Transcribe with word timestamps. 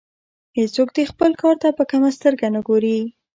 هیڅوک 0.57 0.89
دې 0.95 1.03
خپل 1.11 1.31
کار 1.41 1.55
ته 1.61 1.67
په 1.77 1.83
کمه 1.91 2.09
سترګه 2.17 2.47
نه 2.55 2.61
ګوري. 2.67 2.97